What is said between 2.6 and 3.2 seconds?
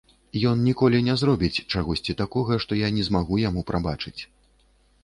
што я не